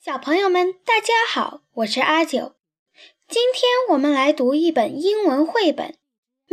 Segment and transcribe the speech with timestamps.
[0.00, 2.54] 小朋友们，大家好，我是阿九。
[3.26, 5.98] 今天我们来读一本英文绘本，《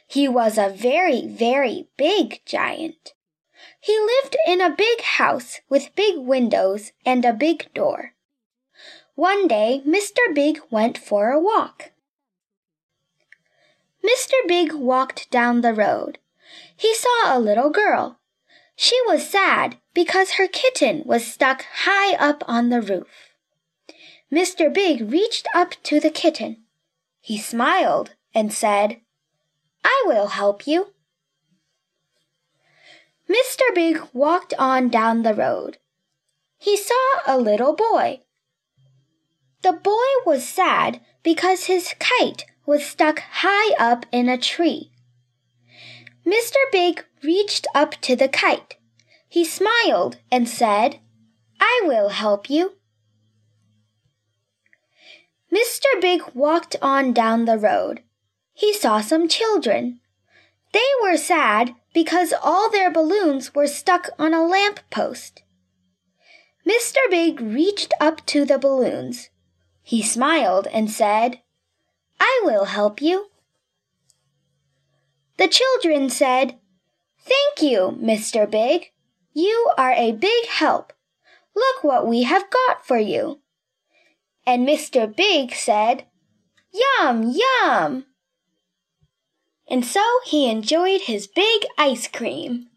[0.08, 3.12] He was a very, very big giant.
[3.80, 8.14] He lived in a big house with big windows and a big door.
[9.14, 10.34] One day, Mr.
[10.34, 11.91] Big went for a walk.
[14.03, 14.33] Mr.
[14.47, 16.19] Big walked down the road.
[16.75, 18.19] He saw a little girl.
[18.75, 23.07] She was sad because her kitten was stuck high up on the roof.
[24.31, 24.73] Mr.
[24.73, 26.63] Big reached up to the kitten.
[27.21, 28.99] He smiled and said,
[29.83, 30.87] I will help you.
[33.29, 33.73] Mr.
[33.73, 35.77] Big walked on down the road.
[36.57, 38.21] He saw a little boy.
[39.61, 44.91] The boy was sad because his kite was stuck high up in a tree.
[46.25, 46.55] Mr.
[46.71, 48.77] Big reached up to the kite.
[49.27, 50.99] He smiled and said,
[51.59, 52.73] I will help you.
[55.53, 56.01] Mr.
[56.01, 58.01] Big walked on down the road.
[58.53, 59.99] He saw some children.
[60.71, 65.43] They were sad because all their balloons were stuck on a lamp post.
[66.65, 66.97] Mr.
[67.09, 69.29] Big reached up to the balloons.
[69.81, 71.41] He smiled and said,
[72.25, 73.27] I will help you.
[75.37, 76.57] The children said,
[77.19, 78.49] Thank you, Mr.
[78.49, 78.91] Big.
[79.33, 80.93] You are a big help.
[81.53, 83.41] Look what we have got for you.
[84.47, 85.13] And Mr.
[85.13, 86.05] Big said,
[86.71, 88.05] Yum, yum.
[89.67, 92.69] And so he enjoyed his big ice cream.